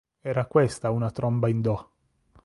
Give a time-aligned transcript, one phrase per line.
[0.23, 1.89] Era questa una tromba in Do.